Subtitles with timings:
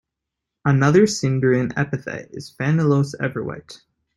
[0.65, 3.81] Another Sindarin epithet is "Fanuilos" "Ever-white".